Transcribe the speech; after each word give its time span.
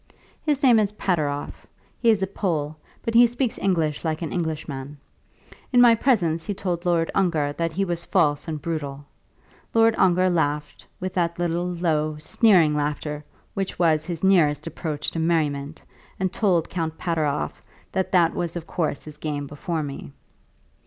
"His 0.41 0.63
name 0.63 0.79
is 0.79 0.93
Pateroff. 0.93 1.67
He 1.99 2.09
is 2.09 2.23
a 2.23 2.25
Pole, 2.25 2.75
but 3.03 3.13
he 3.13 3.27
speaks 3.27 3.59
English 3.59 4.03
like 4.03 4.23
an 4.23 4.31
Englishman. 4.31 4.97
In 5.71 5.79
my 5.79 5.93
presence 5.93 6.43
he 6.43 6.55
told 6.55 6.87
Lord 6.87 7.11
Ongar 7.13 7.53
that 7.53 7.73
he 7.73 7.85
was 7.85 8.03
false 8.03 8.47
and 8.47 8.59
brutal. 8.59 9.05
Lord 9.75 9.95
Ongar 9.97 10.27
laughed, 10.31 10.87
with 10.99 11.13
that 11.13 11.37
little, 11.37 11.67
low, 11.71 12.17
sneering 12.17 12.73
laughter 12.73 13.23
which 13.53 13.77
was 13.77 14.03
his 14.03 14.23
nearest 14.23 14.65
approach 14.65 15.11
to 15.11 15.19
merriment, 15.19 15.83
and 16.19 16.33
told 16.33 16.67
Count 16.67 16.97
Pateroff 16.97 17.61
that 17.91 18.11
that 18.11 18.33
was 18.33 18.55
of 18.55 18.65
course 18.65 19.05
his 19.05 19.17
game 19.17 19.45
before 19.45 19.83
me. 19.83 20.11